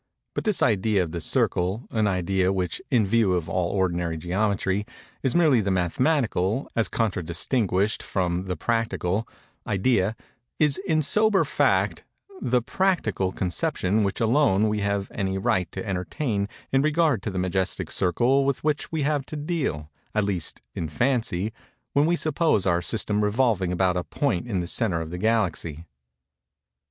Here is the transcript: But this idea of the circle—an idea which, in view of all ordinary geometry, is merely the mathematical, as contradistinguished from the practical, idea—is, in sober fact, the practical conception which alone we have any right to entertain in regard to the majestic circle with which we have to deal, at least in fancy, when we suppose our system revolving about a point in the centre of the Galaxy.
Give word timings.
But 0.33 0.45
this 0.45 0.63
idea 0.63 1.03
of 1.03 1.11
the 1.11 1.21
circle—an 1.21 2.07
idea 2.07 2.51
which, 2.51 2.81
in 2.89 3.05
view 3.05 3.33
of 3.35 3.47
all 3.47 3.69
ordinary 3.69 4.17
geometry, 4.17 4.83
is 5.21 5.35
merely 5.35 5.61
the 5.61 5.69
mathematical, 5.69 6.67
as 6.75 6.87
contradistinguished 6.87 8.01
from 8.01 8.45
the 8.45 8.55
practical, 8.55 9.27
idea—is, 9.67 10.79
in 10.87 11.03
sober 11.03 11.45
fact, 11.45 12.03
the 12.41 12.63
practical 12.63 13.31
conception 13.31 14.01
which 14.01 14.19
alone 14.19 14.69
we 14.69 14.79
have 14.79 15.11
any 15.13 15.37
right 15.37 15.71
to 15.71 15.87
entertain 15.87 16.49
in 16.71 16.81
regard 16.81 17.21
to 17.21 17.29
the 17.29 17.37
majestic 17.37 17.91
circle 17.91 18.43
with 18.43 18.63
which 18.63 18.91
we 18.91 19.03
have 19.03 19.23
to 19.27 19.35
deal, 19.35 19.91
at 20.15 20.23
least 20.23 20.61
in 20.73 20.89
fancy, 20.89 21.53
when 21.93 22.07
we 22.07 22.15
suppose 22.15 22.65
our 22.65 22.81
system 22.81 23.23
revolving 23.23 23.71
about 23.71 23.95
a 23.95 24.03
point 24.03 24.47
in 24.47 24.61
the 24.61 24.65
centre 24.65 24.99
of 25.01 25.11
the 25.11 25.19
Galaxy. 25.19 25.85